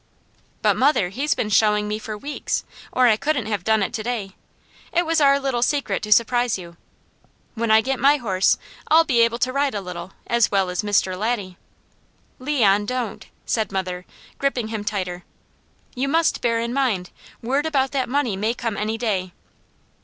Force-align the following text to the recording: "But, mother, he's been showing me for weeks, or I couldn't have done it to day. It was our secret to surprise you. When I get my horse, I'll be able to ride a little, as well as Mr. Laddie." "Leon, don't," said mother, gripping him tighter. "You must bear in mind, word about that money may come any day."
"But, 0.63 0.77
mother, 0.77 1.09
he's 1.09 1.35
been 1.35 1.51
showing 1.51 1.87
me 1.87 1.99
for 1.99 2.17
weeks, 2.17 2.63
or 2.91 3.05
I 3.05 3.17
couldn't 3.17 3.45
have 3.45 3.63
done 3.63 3.83
it 3.83 3.93
to 3.93 4.01
day. 4.01 4.31
It 4.91 5.05
was 5.05 5.21
our 5.21 5.39
secret 5.61 6.01
to 6.01 6.11
surprise 6.11 6.57
you. 6.57 6.75
When 7.53 7.69
I 7.69 7.81
get 7.81 7.99
my 7.99 8.17
horse, 8.17 8.57
I'll 8.87 9.03
be 9.03 9.21
able 9.21 9.37
to 9.37 9.53
ride 9.53 9.75
a 9.75 9.79
little, 9.79 10.13
as 10.25 10.49
well 10.49 10.71
as 10.71 10.81
Mr. 10.81 11.15
Laddie." 11.15 11.55
"Leon, 12.39 12.87
don't," 12.87 13.27
said 13.45 13.71
mother, 13.71 14.07
gripping 14.39 14.69
him 14.69 14.83
tighter. 14.83 15.23
"You 15.93 16.07
must 16.07 16.41
bear 16.41 16.59
in 16.59 16.73
mind, 16.73 17.11
word 17.43 17.67
about 17.67 17.91
that 17.91 18.09
money 18.09 18.35
may 18.35 18.55
come 18.55 18.77
any 18.77 18.97
day." 18.97 19.33